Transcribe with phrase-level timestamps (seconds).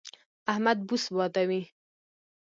[0.51, 1.61] احمد بوس بادوي.